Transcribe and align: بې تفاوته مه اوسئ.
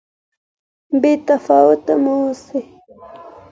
بې 1.01 1.13
تفاوته 1.27 1.93
مه 2.03 2.13
اوسئ. 2.21 2.59